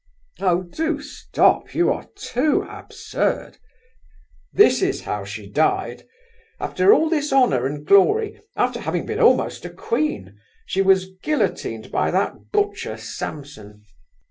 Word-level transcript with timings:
"Oh! 0.39 0.63
do 0.63 0.99
stop—you 0.99 1.91
are 1.93 2.07
too 2.15 2.65
absurd!" 2.67 3.57
"This 4.51 4.81
is 4.81 5.01
how 5.01 5.25
she 5.25 5.45
died. 5.47 6.07
After 6.59 6.91
all 6.91 7.07
this 7.07 7.31
honour 7.31 7.67
and 7.67 7.85
glory, 7.85 8.41
after 8.55 8.79
having 8.79 9.05
been 9.05 9.19
almost 9.19 9.63
a 9.63 9.69
Queen, 9.69 10.39
she 10.65 10.81
was 10.81 11.11
guillotined 11.21 11.91
by 11.91 12.09
that 12.09 12.49
butcher, 12.51 12.97
Samson. 12.97 13.83